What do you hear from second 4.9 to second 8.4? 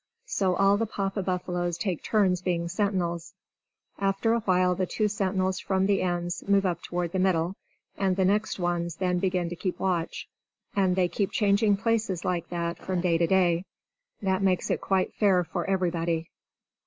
sentinels from the ends move up toward the middle, and the